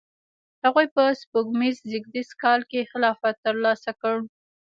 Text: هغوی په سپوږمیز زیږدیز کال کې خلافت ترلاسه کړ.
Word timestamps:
هغوی 0.65 0.87
په 0.95 1.03
سپوږمیز 1.21 1.75
زیږدیز 1.89 2.29
کال 2.43 2.61
کې 2.69 2.89
خلافت 2.91 3.35
ترلاسه 3.45 3.91
کړ. 4.01 4.15